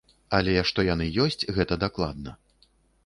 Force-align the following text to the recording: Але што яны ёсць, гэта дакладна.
Але 0.37 0.53
што 0.69 0.85
яны 0.87 1.05
ёсць, 1.25 1.45
гэта 1.59 1.73
дакладна. 1.85 2.31